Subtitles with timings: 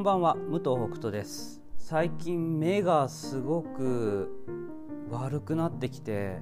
[0.00, 1.60] んばんは武藤北斗です。
[1.76, 4.30] 最近目がすごく
[5.10, 6.38] 悪くなってきて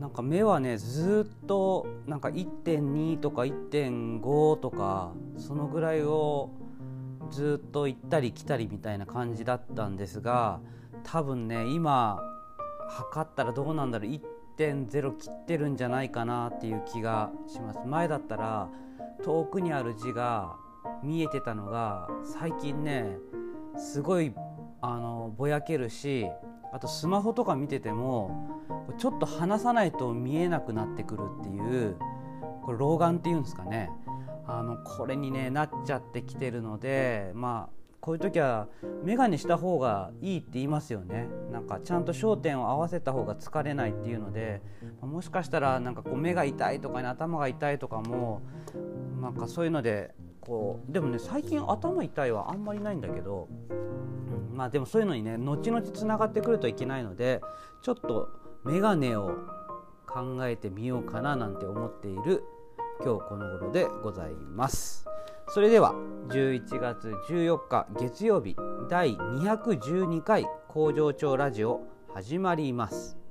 [0.00, 6.50] なんか目はねずっとなんか1.2とか1.5とかそのぐらいを
[7.30, 10.58] ずっと行ったり来たりみたいな感じだったんですが
[11.04, 12.20] 多分ね今
[12.88, 14.10] 測ったらどうなんだろう
[14.58, 17.80] 1.0切ってるんじゃないかなっていう気がします。
[17.86, 18.68] 前だったら
[19.22, 20.56] 遠くにある字が
[21.02, 23.18] 見えてたのが最近ね
[23.76, 24.32] すごい
[24.80, 26.26] あのぼやけるし
[26.72, 28.60] あとスマホとか見てても
[28.98, 31.96] ちょっと離さないと見えなくなってくるっていう
[32.62, 33.90] これ老眼っていうんですかね。
[34.46, 38.66] あのこれに、ね、なっちゃってきてるのでまあこういう時は
[39.04, 41.28] 眼鏡した方がいいって言いますよね。
[41.52, 44.60] なんかちゃんと焦点を合わせた方が疲れないっていうので
[45.00, 48.42] もしかしたらなんかこう目が痛いとかね頭が痛いとかも
[49.20, 57.40] なんかそういうのでこうでもね最近頭痛いはあんまりないんだけど、うん、まあでもそういうのにね後々つながってくるといけないので
[57.80, 58.28] ちょっと
[58.64, 59.30] 眼鏡を
[60.06, 62.44] 考えてみようかななんて思っている
[63.04, 65.06] 今日この頃でございます。
[65.48, 65.94] それでは
[66.28, 68.56] 11月14日月曜日
[68.88, 71.80] 第212回工場長ラジオ
[72.14, 73.21] 始まります。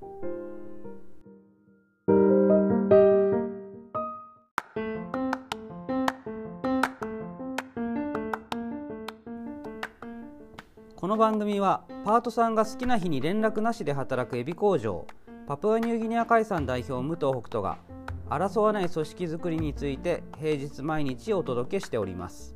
[11.21, 15.05] 番組はパートさんが好きな日に連絡なしで働くエビ工場
[15.45, 17.77] パプアニューギニア海産代表武藤北斗が
[18.27, 22.55] 争わない組織づくりについて平日毎日お届けしております。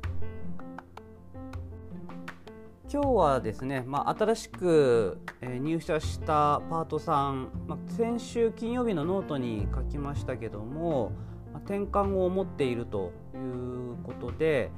[2.92, 5.20] 今日はですね、まあ、新しく
[5.60, 11.12] 入社したパートさん、まあ、先週金曜日のノートに書きましたけども、
[11.52, 14.72] まあ、転換を持っているということで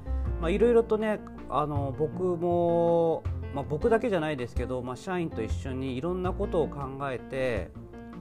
[0.46, 3.22] いろいろとねあの僕も、
[3.54, 7.70] まあ、僕だけじゃないですけど、まあ、社員と一緒にいろんなことを考えて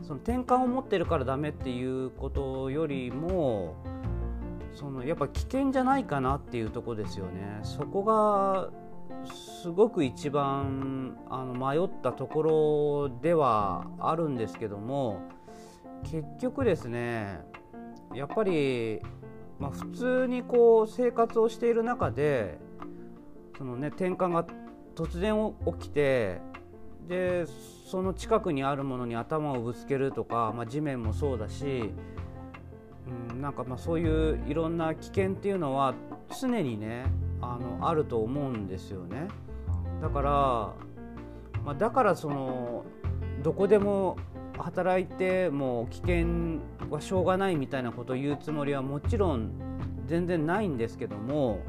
[0.04, 3.76] その転換を持ってるからダメっていうことよりも
[4.74, 7.60] そのやっぱ危険じゃないかなっていうとこですよね。
[7.64, 8.70] そこが
[9.34, 15.22] すごく一番あの迷ったところではあるんですけども
[16.04, 17.40] 結局ですね
[18.14, 19.02] やっぱり、
[19.60, 22.60] まあ、普通にこう生活をしている中で
[23.58, 24.46] その、ね、転換が
[24.98, 26.42] 突然起きて
[27.08, 27.46] で
[27.86, 31.92] その近くにあるものに頭をぶつけるとか、まあ、地面もそうだし、
[33.32, 35.94] うん、なんかまあそういういろんな危険っていうのは
[36.42, 37.06] 常にね
[37.42, 39.28] あのあると思うんですよね。
[40.02, 40.32] だから、
[41.64, 42.84] まあ、だからその
[43.44, 44.18] どこでも
[44.58, 46.60] 働いても危険
[46.90, 49.52] はしょうがないみたいなことを言うつもりはもちろん
[50.08, 51.60] 全然ないんですけども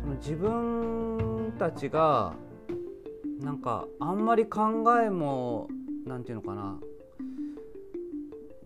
[0.00, 2.34] その自分たちが
[3.42, 5.68] なんかあんまり考えも
[6.06, 6.78] 何て言うのかな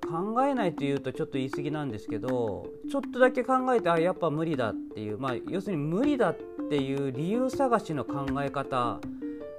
[0.07, 6.37] 考えないというとちょっと言い過ぎなんですけどちょっとだけ考えてあやっぱ無理だっていう、まあ、要するに無理だっ
[6.71, 9.01] ていう理由探しの考え方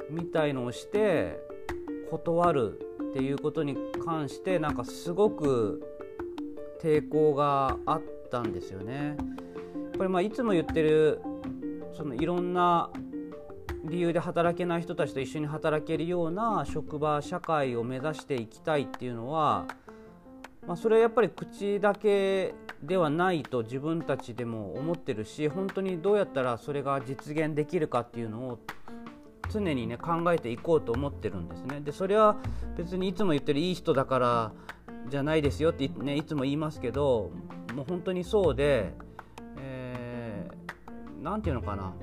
[0.09, 1.39] みたいのをして
[2.09, 2.79] 断る
[3.09, 5.83] っていうことに関してなんかすごく
[6.81, 8.01] 抵抗があっ
[8.31, 9.17] たんですよね。
[9.97, 11.19] これまあいつも言ってる
[11.93, 12.91] そのいろんな
[13.87, 19.65] 理由で働けない人たちと一緒に働けるような職場社会を目指していきたいっていうのは、
[20.65, 22.53] まあ、それはやっぱり口だけ
[22.83, 28.59] ではないと自分たちでも思ってるし本当にどうやったらそれが実現できるかっていうのを
[29.49, 31.79] 常にね考えていこうと思ってるんですね。
[31.79, 32.35] でそれは
[32.75, 34.51] 別にいつも言ってるいい人だから
[35.09, 37.31] じゃないですよって、ね、いつも言いますけど
[37.73, 38.93] もう本当にそうで
[39.55, 41.93] 何、えー、て言うのかな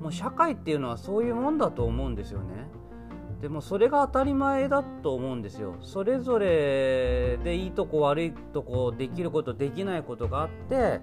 [0.00, 2.68] もう社会っていうのはそういうもんだと思うんですよね。
[3.40, 5.76] でもそれが当たり前だと思うんですよ。
[5.80, 11.00] それぞれでいいとこ悪いとこできることできないことがあって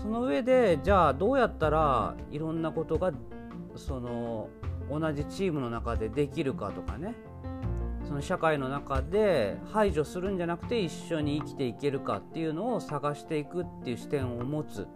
[0.00, 3.12] その上でじゃあどうやったらいろんなことが
[3.76, 4.48] その
[4.90, 7.14] 同じチームの中でできるかとかね
[8.06, 14.86] その社会の中で排除するんじゃなくて一緒に生きていけるかっていうのを探していくっていう視点を持つ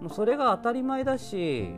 [0.00, 1.74] もうそれが当たり前だし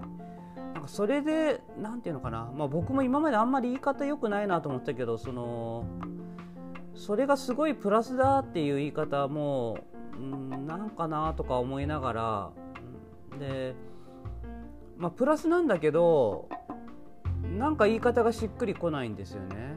[0.89, 5.85] それで何て言うのかな、まあ、僕も今まであんまり言い方良くないなと思ったけどその
[6.95, 9.79] それがすごいプラスだっていう言い方も、
[10.15, 12.51] うん、なんかなとか思いながら
[13.39, 13.75] で、
[14.97, 16.49] まあ、プラスなんだけど
[17.57, 19.77] なんか言い方がしっくりこないんですよね。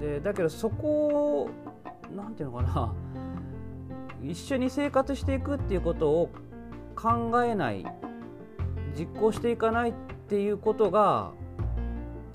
[0.00, 1.06] でだけどそこ
[1.42, 1.50] を
[2.14, 2.94] 何て言うのかな
[4.22, 6.30] 一緒に生活していくっていうことを
[6.94, 7.84] 考えない
[8.96, 11.32] 実行していかないっていうことが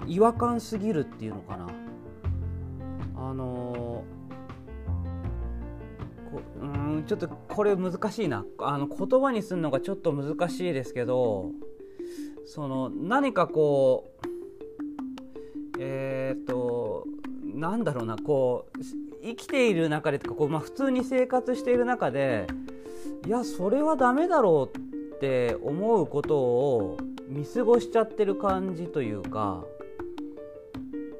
[0.05, 1.67] 違和感すぎるっていうのかな。
[3.15, 4.03] あの
[6.61, 6.65] う
[6.99, 11.51] んちょっとこれ難しいなあの言葉にするのがちょっと難しいですけど
[12.45, 14.27] その何かこう
[15.79, 17.05] えっ、と
[17.43, 18.79] なんだろうなこう
[19.23, 22.47] 生きている中でとかこう、まあ、普通に生活している中で
[23.25, 24.77] いやそれはダメだろう
[25.15, 26.97] って思うことを
[27.27, 29.65] 見過ごしちゃってる感じというか、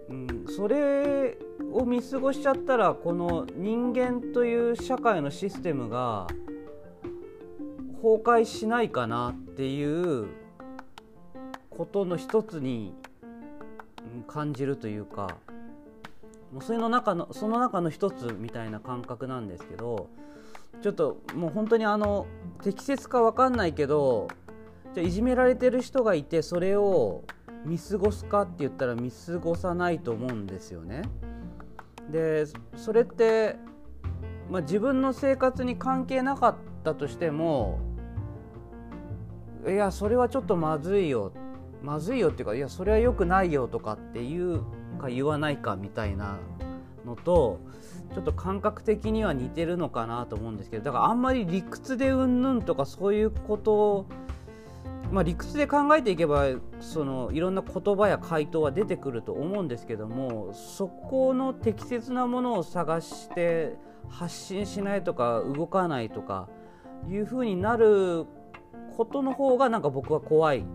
[0.09, 1.37] うん、それ
[1.71, 6.27] を見過ごしちゃったらこの人間という社会のシステムが
[8.01, 10.27] 崩壊しないかなっていう
[11.69, 12.93] ことの一つに
[14.27, 15.37] 感じるというか
[16.53, 20.09] もうそれの中のその中の一つみたいな感覚なんですけど
[20.81, 22.27] ちょっともう本当にあの
[22.63, 24.29] 適切か分かんないけど
[24.97, 27.23] じゃいじめられてる人がいてそれを
[27.65, 31.03] 見過ごすかって言ったら見過ごさないと思うんですよね。
[32.09, 32.45] で
[32.75, 33.57] それって、
[34.49, 37.77] まあ、自分の生活に関係なかったとしても
[39.67, 41.31] いやそれはちょっとまずいよ
[41.83, 44.63] まずいよっていうかいやそれは良くないよとかっていう
[44.99, 46.39] か言わないかみたいな
[47.05, 47.59] のと
[48.15, 54.05] ちょっと感覚的には似てるのかなと思うんですけどだからあんまり理屈でうんぬんとかそういうことを
[55.11, 56.47] まあ、理屈で考えていけば
[56.79, 63.75] そのいろんな言葉や回答は出てくると思うんですけどもそこの適切なものを探して
[64.09, 66.49] 発信しないとか動かないとか
[67.09, 68.25] いうふうになる
[68.97, 70.65] ことの方がなんか僕は怖い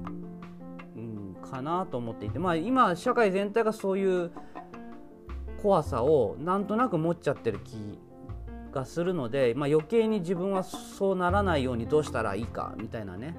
[1.53, 4.31] かなと思っていて、まあ、今社会全体がそういう
[5.61, 7.99] 怖さをなんとなく持っちゃってる気
[8.73, 13.37] がするので、まあ、余計に自分はそうならないようにどうしたらいいかみたいなね。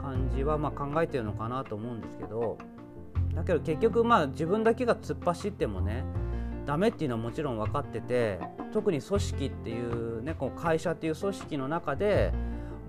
[0.00, 2.58] 感じはま考えてるのかなと思うんですけど
[3.34, 6.04] だけど結局まあ自分だけが突っ走ってもね
[6.66, 8.38] ダメっていうのはもちろん分かってて
[8.72, 12.32] 特に組織っていうねこの会社っていう組織の中で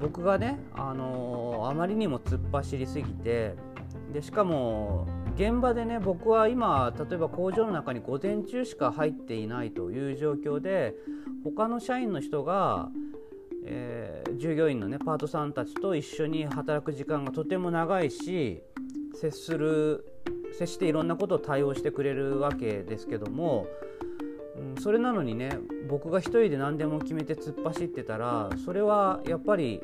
[0.01, 3.55] 僕がね、あのー、あまりにも突っ走りすぎて
[4.13, 10.95] でしかも現場でね僕は今例えば工場の中に午前中しか入っていないという状況で
[11.43, 12.89] 他の社員の人が、
[13.71, 18.63] えー、従業員のねパートさんたちと一緒に働く時間がとても長いし
[19.19, 20.05] 接する
[20.57, 23.67] 接していろんなことを対応してくれるわけですけども、
[24.57, 25.57] うん、それなのにね
[25.87, 29.81] 僕が一人で何でも決めて突っ走ってたらそれはやっぱり、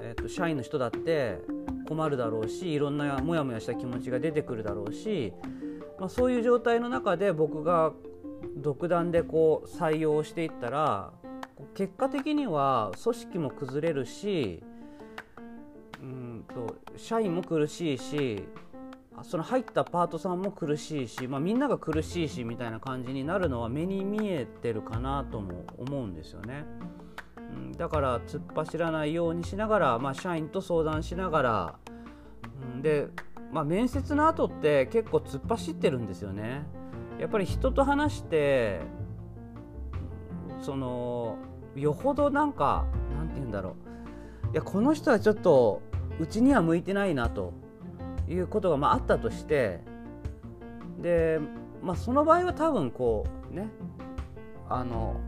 [0.00, 1.40] えーと社員の人だって
[1.88, 5.32] 困るだろうしいろんなモヤモヤした気持ちが出てくるだろうし、
[5.98, 7.92] まあ、そういう状態の中で僕が
[8.56, 11.12] 独断でこう採用していったら
[11.76, 14.62] 結果的には組織も崩れるし
[16.00, 18.48] うんと社員も苦しいし
[19.22, 26.64] その入ったパートさんも苦しいし、まあ、みんなが苦しいしみたいな感じになるのは目に見えてるかなとも思うんですよね。
[27.38, 31.78] うん、だから突っ走らないようにしながら、まあ、社員と相談しながら、
[32.74, 33.08] うん、で、
[33.52, 36.66] まあ、面接の後って結構突っ走ってるんですよね。
[37.18, 38.80] やっぱり人と話して
[40.60, 41.38] その
[41.76, 42.86] よほどなんか
[43.16, 43.76] なんて言うんだろ
[44.50, 45.82] ういやこの人はちょっと
[46.18, 47.52] うちには向いてないなと
[48.28, 49.80] いうことがまああったとして
[51.00, 51.40] で、
[51.82, 53.68] まあ、その場合は多分こうね
[54.68, 55.20] あの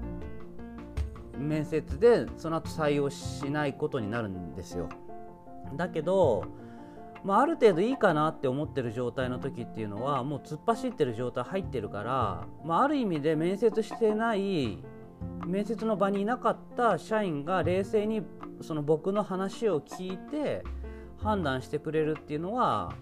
[1.36, 4.88] 面接でその後採用しないことになるんですよ。
[5.76, 6.44] だけど、
[7.22, 14.78] まあ、ある程度いいかなって思ってる状態の時っていうのはもう突っ走ってる状態入ってるから、まあ、ある意味で面接してない
[15.46, 18.22] 面接の場にいなかった社員が冷静に
[18.60, 20.62] その僕の話を聞いて
[21.22, 22.92] 判断してくれるっていうのは、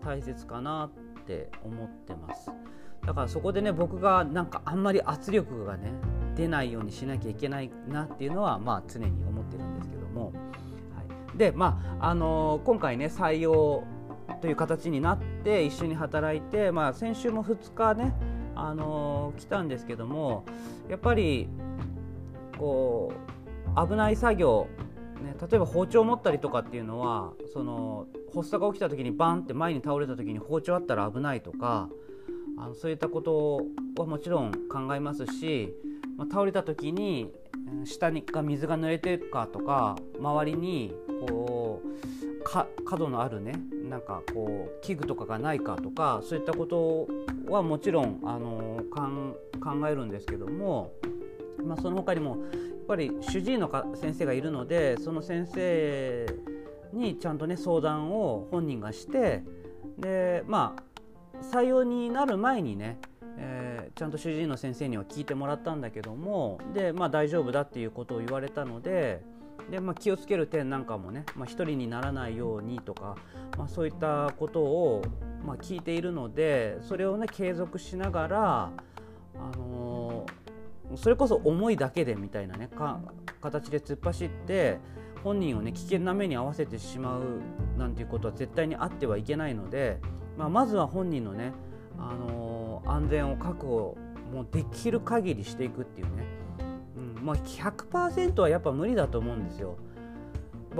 [0.00, 2.50] うん、大切かなって思ってます。
[3.06, 5.92] だからそこでね僕がなんかあんまり圧力がね
[6.34, 10.32] 出ないようにしなきゃいけないなっていうのは、まあ、常に思ってるんですけども、は
[11.34, 13.84] い、で、まああのー、今回ね採用
[14.40, 18.12] という形になって一緒に働いて、まあ、先週も2日ね、
[18.56, 20.44] あの、来たんですけども
[20.88, 21.48] やっぱり
[22.58, 23.12] こ
[23.76, 24.68] う危ない作業
[25.16, 31.88] ね、例えば包丁持ったりとかっていうのはその発作が起きた時にバンって前に倒れた時に包丁あったら危ないとか
[32.58, 33.62] あのそういったこと
[33.96, 35.74] はもちろん考えますし
[36.16, 37.30] まあ、倒れた時に
[37.84, 40.94] 下にが水が濡れてるかとか周りに
[41.28, 43.52] こう角のあるね
[43.88, 47.08] なんかこう器具とかがないかとかそういったこと
[47.48, 50.92] はもちろんあの考えるんですけども、
[51.64, 52.38] まあ、その他にもやっ
[52.86, 56.26] ぱり主治医の先生がいるのでその先生
[56.92, 59.42] にちゃんとね相談を本人がして
[59.98, 60.82] でまあ
[61.42, 62.98] 採用になる前にね、
[63.38, 69.22] えー、ちゃんと主治医の先生には聞いてもらったんだけどもで、まあ、大丈夫だっていうことを言われたので
[69.70, 73.16] で、まあ、気をつける点なんかもね、まあ、1人にならないようにとか、
[73.58, 75.02] まあ、そういったことを、
[75.44, 78.70] まあ、聞いているのでそれをね継続しながら、
[79.34, 83.00] あのー、それこそ思いだけでみたいなねか
[83.40, 84.78] 形で突っ走って
[85.24, 87.22] 本人をね危険な目に遭わせてしまう
[87.78, 89.98] なんていうことは絶対にあってはいけないので、
[90.36, 91.52] まあ、まずは本人のね、
[91.98, 93.96] あのー、安全を確保
[94.32, 96.24] もうできる限りしていくっていうね
[97.22, 99.76] まあ、100%はやっぱ無理だと思うんですよ。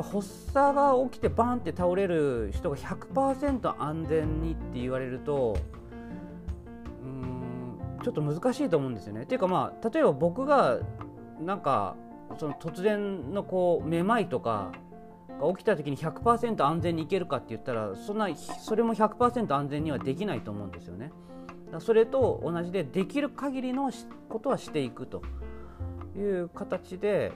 [0.02, 5.56] 発作が起きてバンって倒れる人が100%安全にって言われると
[7.02, 9.22] うんちょっと難しいと思うんですよね。
[9.22, 10.78] っていうかまあ例えば僕が
[11.40, 11.96] なんか
[12.38, 14.72] その突然のこうめまいとか
[15.40, 21.12] が起きた時に100%安全にいけるかって言ったらそんなそれも100%安全にはできないと思うんですよね。
[21.78, 23.90] それと同じでできる限りの
[24.28, 25.22] ことはしていくと。
[26.16, 27.32] いう形で、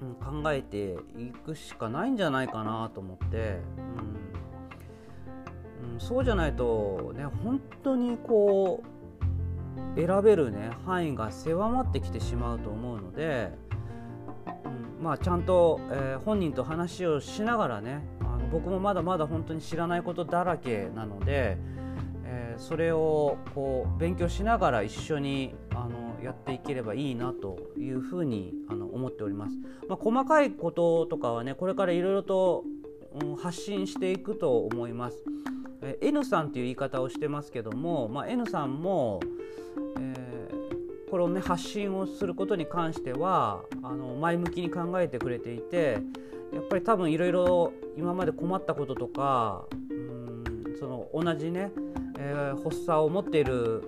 [0.00, 0.04] う
[0.38, 3.60] ん、考えていくしかないんじゃないかなと思って、
[5.82, 13.52] うんうん、そうじゃないとね本当にこう選べるね範囲が狭まってきてしまうと思うので、
[14.98, 21.58] うん、まあちゃんと、えー、本人と話をしながらねあの僕もまだまだ本当に知らないことだらけなので、
[22.26, 29.56] えー、それをこう勉強しながら一緒にあのやっていければいいなというふうにあの思っております。
[29.88, 32.64] まあ、細かいこととかはねこれからいろいろと、
[33.20, 35.24] うん、発信していくと思います。
[35.82, 39.20] え N さんという言い方をしてますけども、まあ、N さんも、
[40.00, 45.98] えー、これをね発信をすることに関してはあの前向きに考えてくれていて
[46.52, 49.66] やっぱり多分いろいろ今まで困ったこととか
[50.78, 51.70] その同じね、
[52.18, 53.82] えー、発作を持っている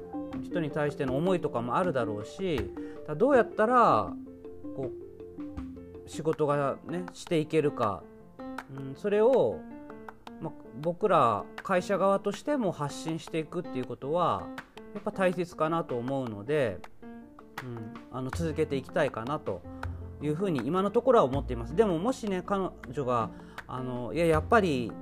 [0.45, 2.71] 人に対しての思いとかもあるだろうし
[3.17, 4.13] どうやったら
[4.77, 8.03] こう仕事がねしていけるか、
[8.77, 9.59] うん、それを、
[10.41, 14.47] ま、僕ら会社側としても発信していくっていうことは
[14.95, 16.79] やっぱ大切かなと思うので、
[17.63, 19.63] うん、あの続けていきたいかなと
[20.23, 21.77] いうふうに今のところは思っています。
[21.77, 23.31] でももしね彼女が
[23.67, 24.93] あのいややっぱり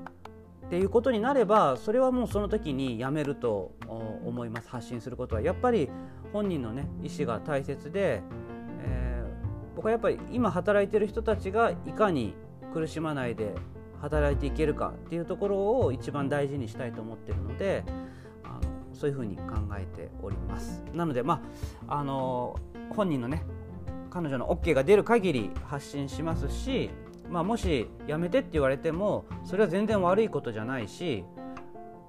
[0.66, 4.68] っていうことになればそれはもうその時にやめると思います。
[4.68, 5.42] 発信することは。
[5.42, 5.90] やっぱり
[6.32, 8.22] 本人のね意思が大切で、
[8.82, 12.34] えー、僕はやっぱり今働いてる人たちがいかに
[12.72, 13.54] 苦しまないで
[14.00, 17.84] 働いていけるかっていうところを一番大事にしたいと思ってるので
[18.42, 19.42] あのそういうふうに考
[19.78, 20.82] えております。
[20.92, 21.42] なのでま
[21.88, 22.58] ああの
[22.90, 23.44] 本人のね
[24.10, 26.90] 彼女の OK が出る限り発信しますし
[27.30, 31.24] まあ、もしやめてって言われてもそれは全然悪いことじゃないし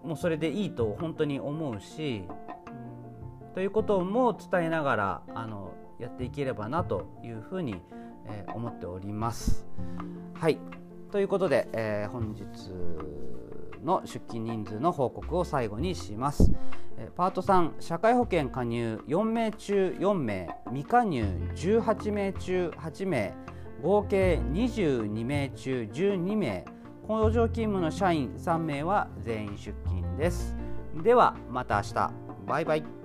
[0.04, 2.24] もうそれでいいと本当に思うし、
[3.56, 7.82] ということも伝えながらあのやっていければなというふうに、
[8.28, 9.66] えー、思っております。
[10.36, 10.60] はい
[11.12, 12.44] ということで、えー、本日
[13.84, 16.52] の出勤人数の報告を最後にします。
[17.16, 21.24] パート3社会保険加入4名中4名未加入
[21.56, 23.34] 18名中8名
[23.82, 26.66] 合計22名中12名
[27.08, 30.56] 工場勤務の社員3名は全員出勤です。
[31.04, 32.12] ではまた明日。
[32.48, 33.05] バイバイ。